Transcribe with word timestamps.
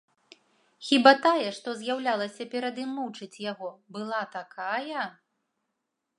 Хіба 0.87 1.11
тая, 1.25 1.49
што 1.57 1.69
з'яўлялася 1.81 2.47
перад 2.55 2.75
ім 2.85 2.91
мучыць 3.01 3.41
яго, 3.51 3.69
была 3.99 4.21
такая? 4.39 5.01